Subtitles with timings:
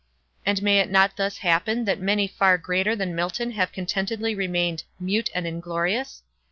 [0.47, 4.83] And may it not thus happen that many far greater than Milton have contentedly remained
[4.99, 6.23] "mute and inglorious?"